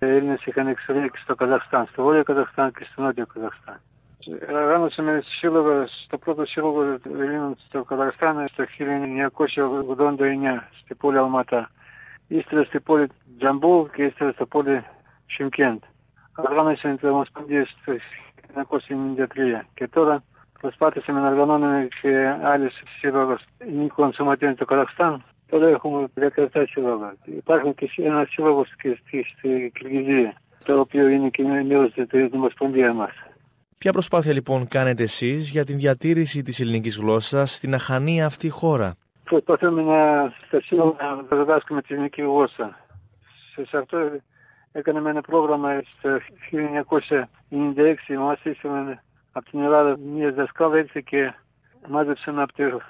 Эльнес 0.00 0.40
и 0.48 0.50
Ханексарик, 0.50 1.16
что 1.16 1.36
Казахстан, 1.36 1.86
что 1.92 2.02
воля 2.02 2.24
Казахстан, 2.24 2.72
Кистонодия 2.72 3.26
Казахстан. 3.26 3.76
Рано 4.48 4.90
сме 4.90 5.22
силова, 5.40 5.86
што 5.86 6.18
прото 6.18 6.46
силова 6.46 6.98
Елината 7.04 7.84
Казахстана, 7.84 8.48
што 8.48 8.66
Хилиане 8.66 9.06
Някоша 9.06 9.68
Годонда 9.68 10.26
Иня, 10.26 10.64
Степоле 10.82 11.20
Алмата. 11.20 11.68
Истре 12.30 12.64
Степоле 12.64 13.10
Джамбул, 13.38 13.86
Кейстре 13.94 14.32
Степоле 14.32 14.82
Шимкент. 15.28 15.84
οργάνωση 16.36 16.98
μας 17.02 17.30
παντής 17.32 17.76
στις 17.80 18.02
1993 18.54 19.66
και 19.74 19.88
τώρα 19.88 20.22
προσπάθησε 20.60 21.12
να 21.12 21.28
οργανώνουμε 21.28 21.88
και 22.02 22.36
άλλες 22.42 22.82
συλλόγες 22.98 23.44
νίκων 23.72 24.12
σωματείων 24.12 24.54
του 24.54 24.64
Καζακστάν 24.64 25.24
τώρα 25.48 25.68
έχουμε 25.68 26.08
17 26.52 26.64
συλλόγα. 26.68 27.14
Υπάρχουν 27.24 27.74
και 27.74 27.90
ένας 27.96 28.28
σύλλογος 28.30 28.68
και 28.82 29.00
στη 29.02 29.72
Κυργυζία 29.74 30.34
το 30.64 30.80
οποίο 30.80 31.08
είναι 31.08 31.28
και 31.28 31.42
μέρος 31.42 31.92
της 31.92 32.28
Δημοσπονδίας 32.30 32.94
μας. 32.94 33.12
Ποια 33.78 33.92
προσπάθεια 33.92 34.32
λοιπόν 34.32 34.68
κάνετε 34.68 35.02
εσείς 35.02 35.50
για 35.50 35.64
την 35.64 35.76
διατήρηση 35.76 36.42
της 36.42 36.60
ελληνικής 36.60 36.96
γλώσσας 36.96 37.54
στην 37.54 37.74
αχανή 37.74 38.22
αυτή 38.22 38.48
χώρα; 38.48 38.94
Προσπαθούμε 39.24 39.82
να, 39.82 40.32
στα 40.46 40.60
να 41.30 41.36
διδάσκουμε 41.36 41.82
την 41.82 41.94
ελληνική 41.94 42.22
γλώσσα. 42.22 42.78
Σε 43.68 43.76
αυτό 43.78 43.98
έκαναμε 44.76 45.10
ένα 45.10 45.20
πρόγραμμα 45.20 45.82
στο 45.98 46.18
1996, 46.50 48.16
μας 48.18 48.44
ήσαμε 48.44 49.02
από 49.32 49.50
την 49.50 49.60
Ελλάδα 49.60 49.96
μια 49.98 50.32
δασκάλα 50.32 50.76
έτσι 50.76 51.02
και 51.02 51.32
μάζεψαν 51.88 52.38
από 52.38 52.52
το 52.52 52.80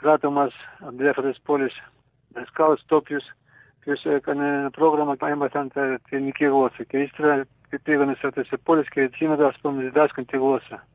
κράτο 0.00 0.30
μας, 0.30 0.54
από 0.78 0.96
διάφορες 0.96 1.40
πόλεις, 1.44 1.82
δασκάλους 2.28 2.82
τόπιους, 2.86 3.24
ποιος 3.80 4.04
έκανε 4.04 4.46
ένα 4.46 4.70
πρόγραμμα 4.70 5.16
και 5.16 5.26
έμαθαν 5.26 5.70
τα 5.72 5.98
ελληνική 6.08 6.44
γλώσσα. 6.44 6.82
Και 6.82 6.98
ύστερα 6.98 7.44
πήγανε 7.82 8.14
σε 8.14 8.26
αυτές 8.26 8.48
τις 8.48 8.60
πόλεις 8.62 8.88
και 8.88 9.10
σήμερα 9.14 9.46
ας 9.46 9.56
πούμε 9.60 9.82
διδάσκουν 9.82 10.26
τη 10.26 10.36
γλώσσα. 10.36 10.86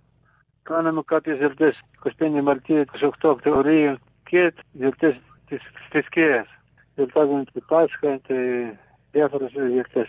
Κάναμε 0.63 1.01
κάποιες 1.05 1.38
γιορτές 1.38 1.79
25 2.17 2.41
Μαρτίου, 2.41 2.83
28 3.01 3.09
Οκτωβρίου 3.21 3.95
και 4.24 4.53
γιορτές 4.71 5.19
της 5.47 5.62
θρησκείας. 5.89 6.47
Γιορτάζουμε 6.95 7.43
την 7.43 7.63
Πάσχα 7.67 8.17
και 8.17 8.69
διάφορες 9.15 9.51
γιορτές. 9.72 10.07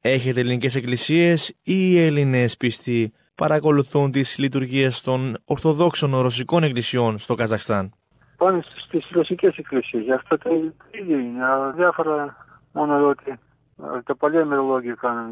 Έχετε 0.00 0.40
ελληνικές 0.40 0.74
εκκλησίες 0.74 1.48
ή 1.48 1.92
οι 1.92 1.98
Έλληνες 2.06 2.56
πιστοί 2.56 3.12
παρακολουθούν 3.34 4.10
τις 4.10 4.38
λειτουργίες 4.38 5.00
των 5.00 5.36
Ορθοδόξων 5.44 6.20
Ρωσικών 6.20 6.62
Εκκλησιών 6.62 7.18
στο 7.18 7.34
Καζαχστάν. 7.34 7.92
Πάνε 8.36 8.62
στις 8.86 9.04
Ρωσικές 9.10 9.56
Εκκλησίες. 9.56 10.02
Γι' 10.02 10.12
αυτό 10.12 10.38
το 10.38 10.50
ίδιο 11.00 11.18
είναι. 11.18 11.40
Διάφορα 11.76 12.36
μόνο 12.72 13.08
ότι 13.08 13.38
τα 14.04 14.16
παλιά 14.16 14.40
ημερολόγια 14.40 14.94
κάνουν 15.00 15.30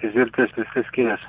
τις 0.00 0.10
γιορτές 0.10 0.50
της 0.50 0.68
θρησκείας. 0.72 1.20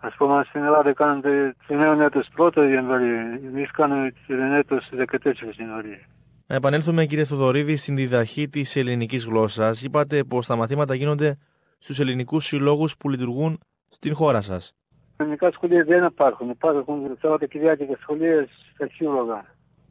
Ας 0.00 0.14
πούμε 0.16 0.44
στην 0.48 0.62
Ελλάδα 0.62 0.92
κάνουν 0.92 1.22
το 1.66 1.74
νέο 1.74 2.02
έτος 2.02 2.28
1 2.36 2.70
Ιανουαρίου, 2.72 3.16
εμείς 3.46 3.70
κάνουμε 3.70 4.12
το 4.26 4.34
νέο 4.34 4.54
έτος 4.54 4.88
14 4.96 5.58
Ιανουαρίου. 5.58 6.00
Να 6.50 6.56
επανέλθουμε 6.56 7.06
κύριε 7.06 7.24
Θοδωρίδη 7.24 7.76
στην 7.76 7.96
διδαχή 7.96 8.48
της 8.48 8.76
ελληνικής 8.76 9.24
γλώσσας. 9.24 9.82
Είπατε 9.82 10.24
πως 10.24 10.46
τα 10.46 10.56
μαθήματα 10.56 10.94
γίνονται 10.94 11.38
στους 11.78 12.00
ελληνικούς 12.00 12.44
συλλόγους 12.44 12.96
που 12.96 13.08
λειτουργούν 13.08 13.60
στην 13.88 14.14
χώρα 14.14 14.40
σας. 14.40 14.72
Ελληνικά 15.16 15.50
σχολεία 15.52 15.84
δεν 15.84 16.04
υπάρχουν. 16.04 16.50
Υπάρχουν 16.50 17.16
Σαββατοκυριακά 17.20 17.84
σχολεία 18.00 18.48
στα 18.74 18.88
σύλλογα. 18.92 19.44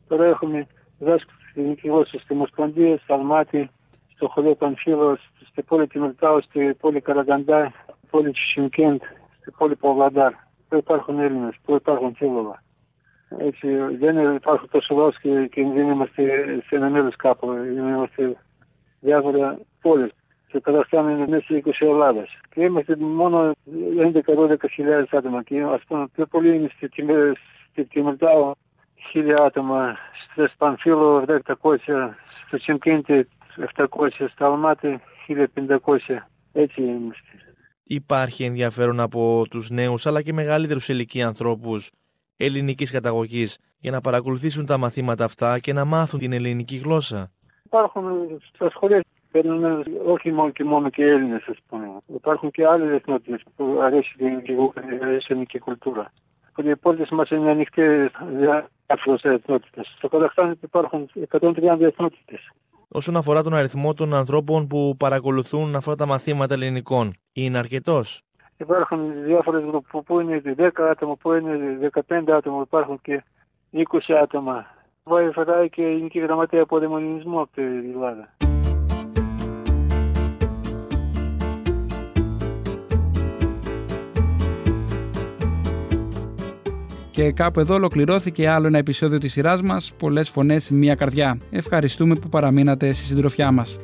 Τώρα 0.07 0.25
έχουμε 0.25 0.67
δάσκαλους 0.97 1.49
στην 1.49 1.61
ελληνικής 1.61 1.89
γλώσσας 1.91 2.21
στη 2.21 2.33
Μοσπονδία, 2.33 2.97
στο 2.97 3.13
Αλμάτι, 3.13 3.69
στο 4.15 4.27
χωριό 4.27 4.55
Πανφύλο, 4.55 5.17
στη 5.49 5.61
πόλη 5.61 5.87
Τιμελτάου, 5.87 6.41
στη 6.41 6.73
πόλη 6.79 7.01
Καραγκαντά, 7.01 7.73
στη 7.85 8.07
πόλη 8.09 8.31
Τσιμκέντ, 8.31 9.01
στη 9.41 9.51
πόλη 9.57 9.75
Παυλαντάρ. 9.75 10.33
Που 10.67 10.75
υπάρχουν 10.77 11.19
Έλληνες, 11.19 11.55
που 11.63 11.75
υπάρχουν 11.75 12.15
σύλλογα 12.15 12.63
έτσι, 13.37 13.67
δεν 13.99 14.35
υπάρχουν 14.35 14.69
τόσο 14.71 14.95
λάθος 14.95 15.19
και, 15.19 15.47
και 15.51 15.63
δεν 15.63 15.87
είμαστε 15.87 16.23
σε 16.67 16.75
ένα 16.75 16.89
μέρος 16.89 17.15
κάπου, 17.15 17.51
είμαστε 17.77 18.35
διάφορα 18.99 19.59
πόλεις. 19.81 20.11
Το 20.51 20.61
Καζακστάν 20.61 21.09
είναι 21.09 21.27
μέσα 21.27 21.43
στην 21.43 21.61
20 21.65 21.71
Ελλάδα. 21.79 22.27
Και 22.53 22.63
είμαστε 22.63 22.95
μόνο 22.95 23.51
11-12 24.25 24.55
χιλιάδες 24.71 25.11
άτομα. 25.11 25.43
Και 25.43 25.61
ας 25.61 25.81
πούμε 25.87 26.07
πιο 26.13 26.25
πολύ 26.25 26.55
είναι 26.55 26.69
στη 27.71 27.85
Τιμελτάου 27.85 28.55
χίλια 29.11 29.43
άτομα, 29.43 29.95
στο 30.31 30.47
Σπανφίλο 30.53 31.25
700, 31.27 31.53
στο 32.47 32.57
Τσιμκίντι 32.57 33.27
700, 33.75 33.85
στα 34.31 34.45
Αλμάτι 34.45 34.99
1500. 35.27 36.27
Έτσι 36.53 36.81
είμαστε. 36.81 37.27
Υπάρχει 37.83 38.43
ενδιαφέρον 38.43 38.99
από 38.99 39.45
τους 39.49 39.69
νέους 39.69 40.05
αλλά 40.05 40.21
και 40.21 40.33
μεγαλύτερους 40.33 40.89
ηλικία 40.89 41.27
ανθρώπους 41.27 41.91
ελληνικής 42.39 42.91
καταγωγής 42.91 43.57
για 43.79 43.91
να 43.91 44.01
παρακολουθήσουν 44.01 44.65
τα 44.65 44.77
μαθήματα 44.77 45.23
αυτά 45.23 45.59
και 45.59 45.73
να 45.73 45.85
μάθουν 45.85 46.19
την 46.19 46.31
ελληνική 46.33 46.75
γλώσσα. 46.75 47.31
Υπάρχουν 47.65 48.03
στα 48.53 48.69
σχολεία 48.69 49.03
παίρνουν 49.31 49.85
όχι 50.05 50.31
μόνο 50.31 50.49
και 50.49 50.63
μόνο 50.63 50.89
και 50.89 51.03
Έλληνες 51.03 51.43
ας 51.47 51.57
πούμε. 51.67 51.87
Υπάρχουν 52.15 52.51
και 52.51 52.65
άλλες 52.65 52.91
εθνότητες 52.91 53.41
που 53.55 53.79
αρέσει 53.81 54.15
η 54.19 54.25
ελληνική 55.27 55.59
κουλτούρα. 55.59 56.11
Οι 56.63 56.75
πόλεις 56.75 57.09
μας 57.09 57.29
είναι 57.29 57.49
ανοιχτές 57.49 58.11
για 58.39 58.69
διάφορες 58.87 59.21
εθνότητες. 59.23 59.93
Στο 59.97 60.07
Καζαχστάν 60.07 60.57
υπάρχουν 60.63 61.09
130 61.29 61.85
εθνότητες. 61.85 62.51
Όσον 62.87 63.15
αφορά 63.15 63.43
τον 63.43 63.53
αριθμό 63.53 63.93
των 63.93 64.13
ανθρώπων 64.13 64.67
που 64.67 64.95
παρακολουθούν 64.97 65.75
αυτά 65.75 65.95
τα 65.95 66.05
μαθήματα 66.05 66.53
ελληνικών, 66.53 67.13
είναι 67.33 67.57
αρκετός; 67.57 68.21
Υπάρχουν 68.61 69.23
διάφορες 69.25 69.63
γκρουπ 69.63 70.03
που 70.05 70.19
είναι 70.19 70.41
10 70.57 70.69
άτομα, 70.91 71.15
που 71.15 71.33
είναι 71.33 71.77
15 72.07 72.31
άτομα, 72.31 72.61
υπάρχουν 72.61 72.99
και 73.01 73.23
20 73.71 74.13
άτομα. 74.21 74.65
Βοηθάει 75.03 75.69
και 75.69 75.81
η 75.81 75.85
Ελληνική 75.85 76.19
Γραμματεία 76.19 76.61
Αποδαιμονισμού 76.61 77.39
από 77.39 77.51
την 77.53 77.91
Ελλάδα. 77.93 78.29
Και 87.11 87.31
κάπου 87.31 87.59
εδώ 87.59 87.73
ολοκληρώθηκε 87.73 88.49
άλλο 88.49 88.67
ένα 88.67 88.77
επεισόδιο 88.77 89.17
της 89.17 89.31
σειράς 89.31 89.61
μας 89.61 89.93
«Πολλές 89.93 90.29
φωνές, 90.29 90.69
μία 90.69 90.95
καρδιά». 90.95 91.37
Ευχαριστούμε 91.51 92.15
που 92.15 92.29
παραμείνατε 92.29 92.91
στη 92.91 93.05
συντροφιά 93.05 93.51
μας. 93.51 93.79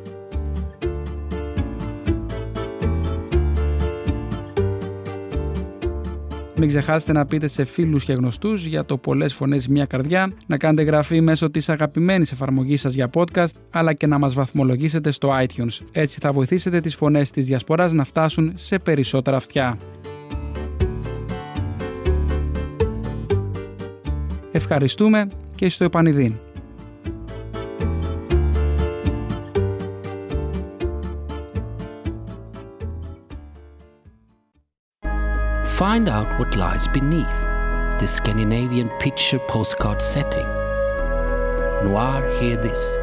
Μην 6.58 6.68
ξεχάσετε 6.68 7.12
να 7.12 7.26
πείτε 7.26 7.48
σε 7.48 7.63
φίλους 7.63 8.04
και 8.04 8.13
γνωστούς 8.13 8.65
για 8.65 8.86
το 8.86 8.98
πολλές 8.98 9.34
φωνές 9.34 9.68
μία 9.68 9.86
καρδιά, 9.86 10.32
να 10.46 10.58
κάνετε 10.58 10.84
γραφή 10.84 11.22
μέσω 11.22 11.50
της 11.50 11.70
αγαπημένης 11.70 12.32
εφαρμογής 12.32 12.82
σας 12.82 12.94
για 12.94 13.10
podcast, 13.13 13.54
αλλά 13.70 13.94
και 13.94 14.08
να 14.08 14.18
μας 14.18 14.34
βαθμολογήσετε 14.34 15.12
στο 15.12 15.30
iTunes. 15.46 15.86
Έτσι 15.91 16.20
θα 16.22 16.32
βοηθήσετε 16.32 16.80
τις 16.82 16.96
φωνές 16.96 17.32
της 17.32 17.46
διασποράς 17.46 17.94
να 17.94 18.04
φτάσουν 18.04 18.52
σε 18.56 18.80
περισσότερα 18.80 19.38
αυτιά. 19.38 19.78
Ευχαριστούμε 24.52 25.28
και 25.56 25.70
στο 25.70 25.84
επανειδήν. 25.84 26.34
Find 35.86 36.10
out 36.10 36.39
what 36.39 36.56
lies 36.56 36.88
beneath 36.88 37.39
the 38.00 38.08
Scandinavian 38.08 38.89
picture 38.98 39.38
postcard 39.38 40.02
setting. 40.02 40.48
Noir 41.86 42.28
Hear 42.39 42.58
This, 42.58 42.95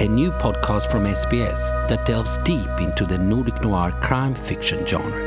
a 0.00 0.08
new 0.08 0.32
podcast 0.32 0.90
from 0.90 1.04
SBS 1.04 1.60
that 1.86 2.04
delves 2.04 2.36
deep 2.38 2.80
into 2.80 3.06
the 3.06 3.16
Nordic 3.16 3.62
noir 3.62 3.92
crime 4.00 4.34
fiction 4.34 4.84
genre. 4.84 5.22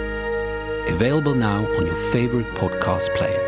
Available 0.89 1.35
now 1.35 1.65
on 1.77 1.85
your 1.85 2.11
favorite 2.11 2.53
podcast 2.55 3.15
player. 3.15 3.46